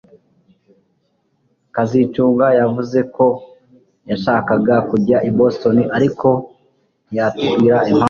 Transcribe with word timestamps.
kazitunga 1.75 2.45
yavuze 2.59 2.99
ko 3.15 3.25
yashakaga 4.09 4.75
kujya 4.89 5.17
i 5.29 5.31
Boston 5.37 5.77
ariko 5.97 6.27
ntiyatubwira 7.09 7.77
impamvu 7.89 7.99